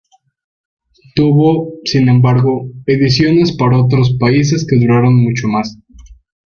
Tuvo, 1.13 1.73
sin 1.83 2.09
embargo, 2.09 2.71
ediciones 2.87 3.55
para 3.55 3.77
otros 3.77 4.15
países 4.19 4.65
que 4.67 4.77
duraron 4.77 5.15
mucho 5.15 5.47
más. 5.47 5.77